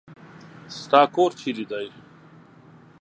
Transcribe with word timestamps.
ستا 0.79 1.01
کور 1.15 1.31
چېري 1.39 1.65
دی؟ 1.71 1.85